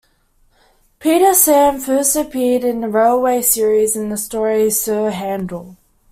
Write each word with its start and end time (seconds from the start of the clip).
Peter 0.97 1.31
Sam 1.35 1.77
first 1.79 2.15
appeared 2.15 2.63
in 2.63 2.81
"The 2.81 2.89
Railway 2.89 3.43
Series" 3.43 3.95
in 3.95 4.09
the 4.09 4.17
story 4.17 4.71
"Sir 4.71 5.11
Handel". 5.11 5.77